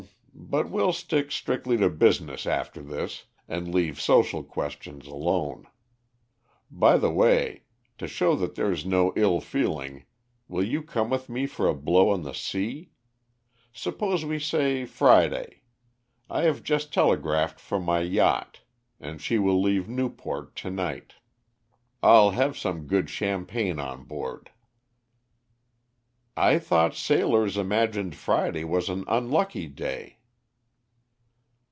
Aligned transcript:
But 0.33 0.69
we'll 0.69 0.91
stick 0.93 1.31
strictly 1.31 1.77
to 1.77 1.89
business 1.89 2.45
after 2.47 2.81
this, 2.81 3.25
and 3.47 3.73
leave 3.73 4.01
social 4.01 4.43
questions 4.43 5.05
alone. 5.07 5.67
By 6.69 6.97
the 6.97 7.11
way, 7.11 7.63
to 7.97 8.07
show 8.07 8.35
that 8.37 8.55
there 8.55 8.71
is 8.71 8.85
no 8.85 9.13
ill 9.15 9.39
feeling, 9.39 10.05
will 10.47 10.63
you 10.63 10.83
come 10.83 11.09
with 11.09 11.29
me 11.29 11.45
for 11.47 11.67
a 11.67 11.73
blow 11.75 12.09
on 12.09 12.23
the 12.23 12.33
sea? 12.33 12.89
Suppose 13.71 14.25
we 14.25 14.39
say 14.39 14.83
Friday. 14.85 15.61
I 16.29 16.41
have 16.43 16.63
just 16.63 16.91
telegraphed 16.93 17.59
for 17.59 17.79
my 17.79 17.99
yacht, 17.99 18.61
and 18.99 19.21
she 19.21 19.37
will 19.37 19.61
leave 19.61 19.87
Newport 19.87 20.55
to 20.57 20.71
night. 20.71 21.13
I'll 22.01 22.31
have 22.31 22.57
some 22.57 22.87
good 22.87 23.09
champagne 23.09 23.79
on 23.79 24.05
board." 24.05 24.49
"I 26.35 26.57
thought 26.57 26.95
sailors 26.95 27.57
imagined 27.57 28.15
Friday 28.15 28.63
was 28.63 28.89
an 28.89 29.05
unlucky 29.07 29.67
day!" 29.67 30.17